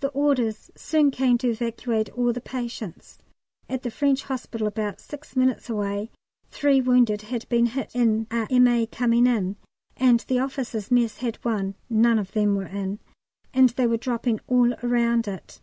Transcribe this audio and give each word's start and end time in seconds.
The 0.00 0.08
orders 0.12 0.70
soon 0.76 1.10
came 1.10 1.36
to 1.36 1.50
evacuate 1.50 2.08
all 2.16 2.32
the 2.32 2.40
patients. 2.40 3.18
At 3.68 3.82
the 3.82 3.90
French 3.90 4.22
Hospital, 4.22 4.66
about 4.66 4.98
six 4.98 5.36
minutes 5.36 5.68
away, 5.68 6.10
three 6.50 6.80
wounded 6.80 7.20
had 7.20 7.46
been 7.50 7.66
hit 7.66 7.90
in 7.94 8.26
a 8.30 8.46
M.A. 8.50 8.86
coming 8.86 9.26
in, 9.26 9.56
and 9.94 10.20
the 10.20 10.38
Officers' 10.38 10.90
Mess 10.90 11.18
had 11.18 11.36
one 11.44 11.74
(none 11.90 12.18
of 12.18 12.32
them 12.32 12.54
were 12.54 12.64
in), 12.64 12.98
and 13.52 13.68
they 13.68 13.86
were 13.86 13.98
dropping 13.98 14.40
all 14.48 14.74
round 14.82 15.28
it. 15.28 15.60